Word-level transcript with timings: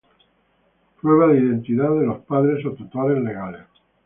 Prueba 0.99 1.27
de 1.31 1.37
identidad 1.41 1.91
de 1.91 2.07
los 2.07 2.21
padres 2.25 2.65
o 2.65 2.71
tutores 2.71 3.23
legales: 3.23 3.67